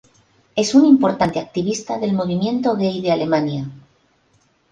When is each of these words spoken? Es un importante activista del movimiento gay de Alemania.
Es 0.55 0.73
un 0.73 0.87
importante 0.87 1.39
activista 1.39 1.99
del 1.99 2.13
movimiento 2.13 2.75
gay 2.75 3.03
de 3.03 3.11
Alemania. 3.11 3.69